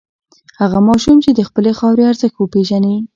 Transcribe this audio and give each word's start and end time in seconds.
هغه 0.59 0.79
ماشوم 0.87 1.17
چې 1.23 1.31
د 1.33 1.39
خپلې 1.49 1.71
خاورې 1.79 2.03
ارزښت 2.11 2.35
وپېژني. 2.37 2.95